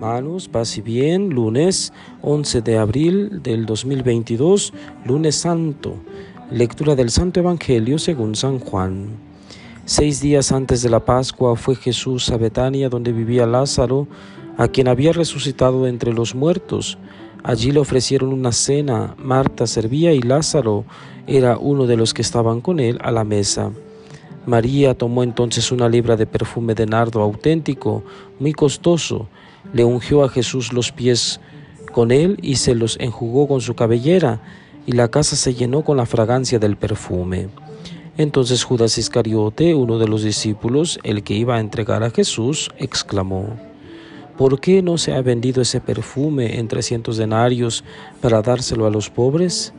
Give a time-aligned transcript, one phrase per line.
[0.00, 1.92] Hermanos, paz y bien, lunes
[2.22, 4.72] 11 de abril del 2022,
[5.04, 5.94] lunes santo,
[6.50, 9.08] lectura del Santo Evangelio según San Juan.
[9.84, 14.08] Seis días antes de la Pascua fue Jesús a Betania donde vivía Lázaro,
[14.56, 16.96] a quien había resucitado entre los muertos.
[17.42, 20.86] Allí le ofrecieron una cena, Marta servía y Lázaro
[21.26, 23.70] era uno de los que estaban con él a la mesa.
[24.46, 28.02] María tomó entonces una libra de perfume de nardo auténtico,
[28.38, 29.28] muy costoso,
[29.72, 31.40] le ungió a Jesús los pies
[31.92, 34.40] con él y se los enjugó con su cabellera,
[34.86, 37.48] y la casa se llenó con la fragancia del perfume.
[38.16, 43.56] Entonces Judas Iscariote, uno de los discípulos, el que iba a entregar a Jesús, exclamó,
[44.36, 47.84] ¿Por qué no se ha vendido ese perfume en trescientos denarios
[48.22, 49.74] para dárselo a los pobres?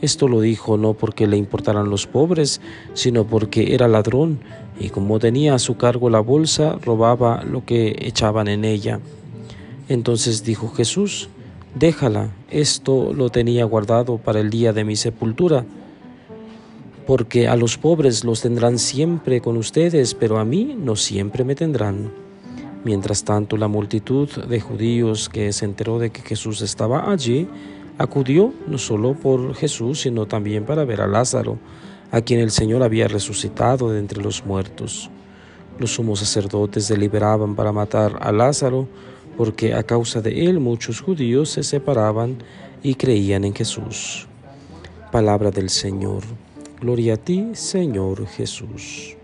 [0.00, 2.60] Esto lo dijo no porque le importaran los pobres,
[2.94, 4.40] sino porque era ladrón
[4.78, 9.00] y como tenía a su cargo la bolsa, robaba lo que echaban en ella.
[9.88, 11.28] Entonces dijo Jesús,
[11.74, 15.64] déjala, esto lo tenía guardado para el día de mi sepultura,
[17.06, 21.54] porque a los pobres los tendrán siempre con ustedes, pero a mí no siempre me
[21.54, 22.12] tendrán.
[22.84, 27.48] Mientras tanto, la multitud de judíos que se enteró de que Jesús estaba allí,
[27.98, 31.58] Acudió no solo por Jesús, sino también para ver a Lázaro,
[32.12, 35.10] a quien el Señor había resucitado de entre los muertos.
[35.80, 38.86] Los sumos sacerdotes deliberaban para matar a Lázaro,
[39.36, 42.38] porque a causa de él muchos judíos se separaban
[42.84, 44.28] y creían en Jesús.
[45.10, 46.22] Palabra del Señor.
[46.80, 49.16] Gloria a ti, Señor Jesús.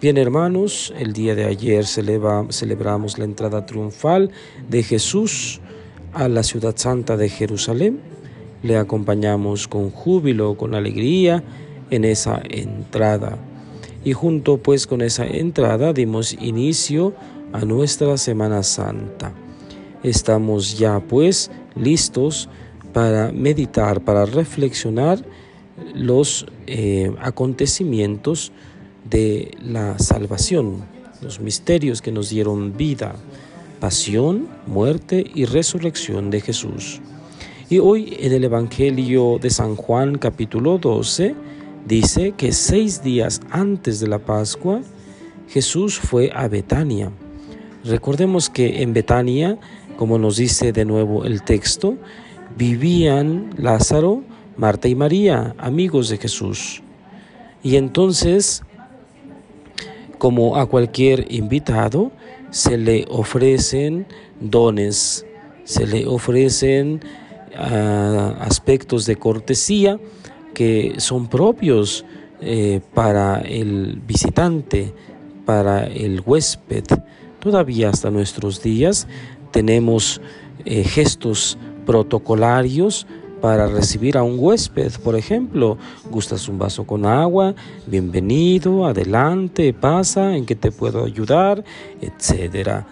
[0.00, 4.30] Bien hermanos, el día de ayer celebramos la entrada triunfal
[4.68, 5.60] de Jesús
[6.14, 8.00] a la ciudad santa de Jerusalén.
[8.62, 11.42] Le acompañamos con júbilo, con alegría
[11.90, 13.36] en esa entrada.
[14.04, 17.14] Y junto pues con esa entrada dimos inicio
[17.52, 19.32] a nuestra Semana Santa.
[20.02, 22.48] Estamos ya pues listos
[22.92, 25.24] para meditar, para reflexionar
[25.94, 28.52] los eh, acontecimientos
[29.08, 30.84] de la salvación,
[31.20, 33.16] los misterios que nos dieron vida
[33.84, 37.02] pasión, muerte y resurrección de Jesús.
[37.68, 41.34] Y hoy en el Evangelio de San Juan capítulo 12
[41.86, 44.80] dice que seis días antes de la Pascua
[45.50, 47.10] Jesús fue a Betania.
[47.84, 49.58] Recordemos que en Betania,
[49.98, 51.98] como nos dice de nuevo el texto,
[52.56, 54.22] vivían Lázaro,
[54.56, 56.82] Marta y María, amigos de Jesús.
[57.62, 58.62] Y entonces,
[60.16, 62.12] como a cualquier invitado,
[62.54, 64.06] se le ofrecen
[64.40, 65.26] dones,
[65.64, 67.00] se le ofrecen
[67.58, 69.98] ah, aspectos de cortesía
[70.54, 72.04] que son propios
[72.40, 74.94] eh, para el visitante,
[75.44, 76.84] para el huésped.
[77.40, 79.08] Todavía hasta nuestros días
[79.50, 80.20] tenemos
[80.64, 83.08] eh, gestos protocolarios
[83.44, 84.90] para recibir a un huésped.
[85.04, 85.76] Por ejemplo,
[86.10, 87.54] gustas un vaso con agua,
[87.86, 91.62] bienvenido, adelante, pasa, en qué te puedo ayudar,
[92.00, 92.86] etcétera.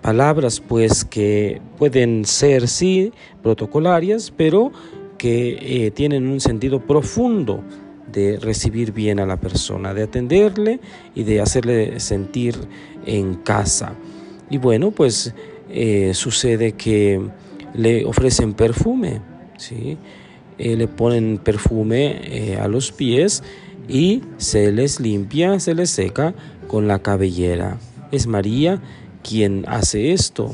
[0.00, 3.12] Palabras pues que pueden ser sí
[3.42, 4.72] protocolarias, pero
[5.18, 7.62] que eh, tienen un sentido profundo
[8.10, 10.80] de recibir bien a la persona, de atenderle
[11.14, 12.54] y de hacerle sentir
[13.04, 13.92] en casa.
[14.48, 15.34] Y bueno, pues
[15.68, 17.20] eh, sucede que
[17.74, 19.20] le ofrecen perfume,
[19.60, 19.98] ¿sí?
[20.58, 23.42] Eh, le ponen perfume eh, a los pies
[23.88, 26.34] y se les limpia, se les seca
[26.66, 27.78] con la cabellera.
[28.12, 28.80] Es María
[29.22, 30.52] quien hace esto.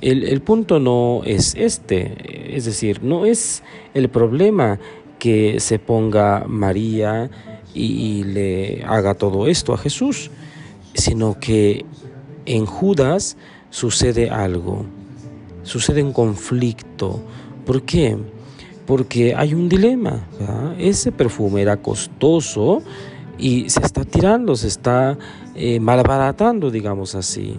[0.00, 4.78] El, punto no es este, es decir, no es el problema
[5.18, 7.30] que se ponga María
[7.74, 10.30] y, y le haga todo esto a Jesús,
[10.94, 11.84] sino que
[12.46, 13.36] en Judas
[13.70, 14.84] sucede algo,
[15.64, 17.20] sucede un conflicto,
[17.68, 18.16] ¿Por qué?
[18.86, 20.26] Porque hay un dilema.
[20.78, 22.80] Ese perfume era costoso
[23.36, 25.18] y se está tirando, se está
[25.54, 27.58] eh, malbaratando, digamos así.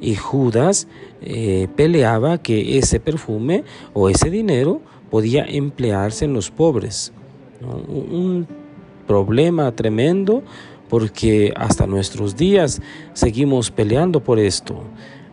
[0.00, 0.88] Y Judas
[1.20, 7.12] eh, peleaba que ese perfume o ese dinero podía emplearse en los pobres.
[7.60, 8.46] Un
[9.06, 10.42] problema tremendo
[10.88, 12.80] porque hasta nuestros días
[13.12, 14.82] seguimos peleando por esto.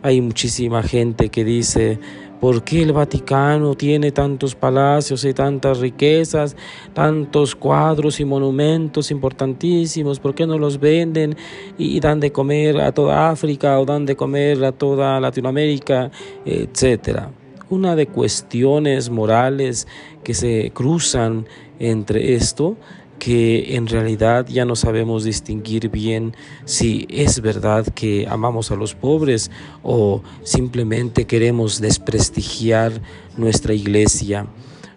[0.02, 2.00] Hay muchísima gente que dice,
[2.40, 6.56] ¿Por qué el Vaticano tiene tantos palacios y tantas riquezas,
[6.94, 10.22] tantos cuadros y monumentos importantísimos?
[10.22, 11.36] ¿Por qué no los venden
[11.78, 16.12] y dan de comer a toda África o dan de comer a toda Latinoamérica,
[16.46, 17.30] etcétera?
[17.70, 19.86] Una de cuestiones morales
[20.24, 21.46] que se cruzan
[21.78, 22.78] entre esto
[23.20, 26.36] que en realidad ya no sabemos distinguir bien
[26.66, 29.52] si es verdad que amamos a los pobres
[29.84, 32.94] o simplemente queremos desprestigiar
[33.38, 34.48] nuestra iglesia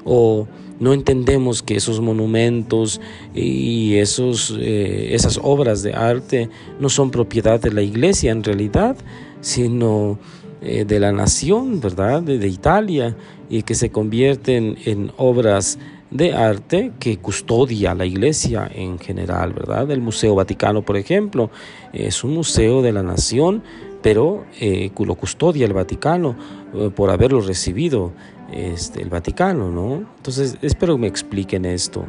[0.04, 0.46] o
[0.82, 3.00] no entendemos que esos monumentos
[3.34, 6.48] y esos, eh, esas obras de arte
[6.80, 8.96] no son propiedad de la iglesia en realidad,
[9.40, 10.18] sino
[10.60, 12.22] eh, de la nación, ¿verdad?
[12.22, 13.16] De, de, Italia,
[13.48, 15.78] y que se convierten en obras
[16.12, 19.90] de arte que custodia la iglesia en general, ¿verdad?
[19.90, 21.50] El Museo Vaticano, por ejemplo,
[21.92, 23.62] es un museo de la nación,
[24.02, 26.36] pero eh, lo custodia el Vaticano
[26.74, 28.12] eh, por haberlo recibido
[28.52, 30.06] este, el Vaticano, ¿no?
[30.16, 32.04] Entonces, espero que me expliquen esto.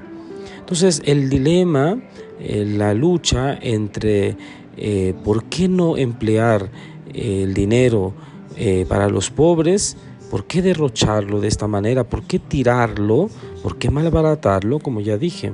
[0.59, 1.97] Entonces, el dilema,
[2.39, 4.35] eh, la lucha entre
[5.23, 6.71] por qué no emplear
[7.13, 8.15] el dinero
[8.89, 9.95] para los pobres,
[10.29, 12.03] ¿Por qué derrocharlo de esta manera?
[12.03, 13.29] ¿Por qué tirarlo?
[13.61, 14.79] ¿Por qué malbaratarlo?
[14.79, 15.53] Como ya dije.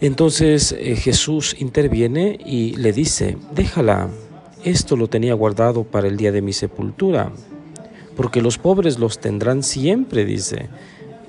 [0.00, 4.10] Entonces eh, Jesús interviene y le dice, déjala,
[4.62, 7.32] esto lo tenía guardado para el día de mi sepultura,
[8.16, 10.68] porque los pobres los tendrán siempre, dice,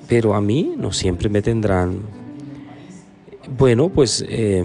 [0.06, 2.00] pero a mí no siempre me tendrán.
[3.56, 4.64] Bueno, pues eh,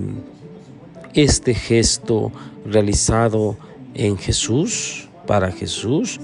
[1.14, 2.32] este gesto
[2.66, 3.56] realizado
[3.94, 6.20] en Jesús, para Jesús,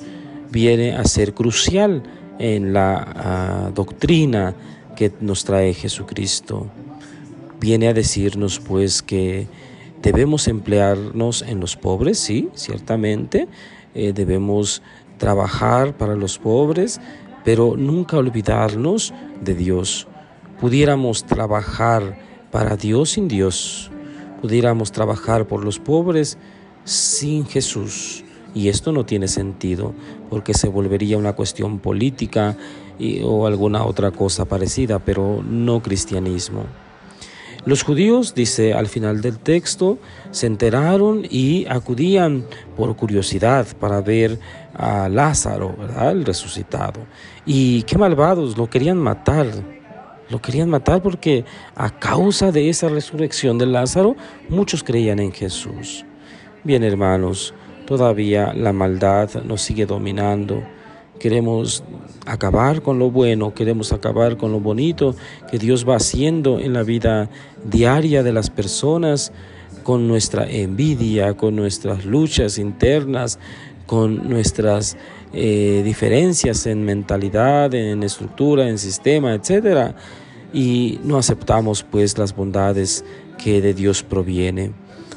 [0.52, 2.04] viene a ser crucial
[2.40, 4.56] en la ah, doctrina
[4.96, 6.68] que nos trae Jesucristo.
[7.60, 9.48] Viene a decirnos pues que
[10.02, 13.48] debemos emplearnos en los pobres, sí, ciertamente,
[13.94, 14.82] eh, debemos
[15.18, 17.02] trabajar para los pobres,
[17.44, 20.08] pero nunca olvidarnos de Dios.
[20.60, 22.18] Pudiéramos trabajar
[22.52, 23.92] para Dios sin Dios,
[24.42, 26.38] pudiéramos trabajar por los pobres
[26.86, 28.24] sin Jesús.
[28.54, 29.94] Y esto no tiene sentido
[30.30, 32.58] porque se volvería una cuestión política
[33.24, 36.66] o alguna otra cosa parecida, pero no cristianismo.
[37.66, 40.00] Los judíos, dice al final del texto,
[40.32, 42.46] se enteraron y acudían
[42.78, 44.40] por curiosidad para ver
[44.74, 46.12] a Lázaro, ¿verdad?
[46.12, 47.02] el resucitado.
[47.46, 49.48] Y qué malvados, lo querían matar.
[50.30, 51.44] Lo querían matar porque
[51.76, 54.16] a causa de esa resurrección de Lázaro,
[54.48, 56.06] muchos creían en Jesús.
[56.64, 57.54] Bien, hermanos,
[57.90, 60.62] Todavía la maldad nos sigue dominando.
[61.20, 61.84] Queremos
[62.28, 65.16] acabar con lo bueno, queremos acabar con lo bonito
[65.50, 67.32] que Dios va haciendo en la vida
[67.66, 69.32] diaria de las personas,
[69.82, 73.40] con nuestra envidia, con nuestras luchas internas,
[73.88, 74.96] con nuestras
[75.34, 79.96] eh, diferencias en mentalidad, en estructura, en sistema, etc.
[80.54, 83.04] Y no aceptamos pues las bondades
[83.44, 84.74] que de Dios proviene.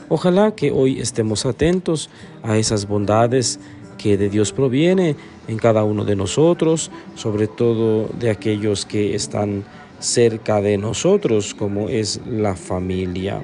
[0.09, 2.11] Ojalá que hoy estemos atentos
[2.43, 3.61] a esas bondades
[3.99, 5.17] que de Dios proviene
[5.49, 9.65] en cada uno de nosotros, sobre todo de aquellos que están
[10.01, 13.43] cerca de nosotros, como es la familia.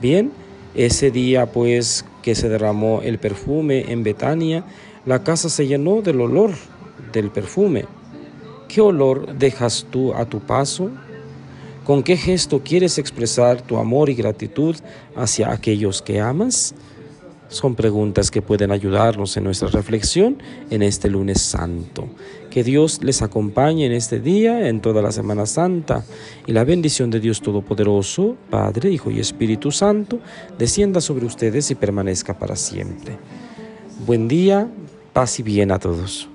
[0.00, 0.32] Bien,
[0.74, 4.64] ese día pues que se derramó el perfume en Betania,
[5.04, 6.52] la casa se llenó del olor
[7.12, 7.84] del perfume.
[8.68, 10.90] ¿Qué olor dejas tú a tu paso?
[11.84, 14.74] ¿Con qué gesto quieres expresar tu amor y gratitud
[15.14, 16.74] hacia aquellos que amas?
[17.48, 22.08] Son preguntas que pueden ayudarnos en nuestra reflexión en este lunes santo.
[22.50, 26.06] Que Dios les acompañe en este día, en toda la Semana Santa,
[26.46, 30.20] y la bendición de Dios Todopoderoso, Padre, Hijo y Espíritu Santo,
[30.58, 33.18] descienda sobre ustedes y permanezca para siempre.
[34.06, 34.68] Buen día,
[35.12, 36.30] paz y bien a todos.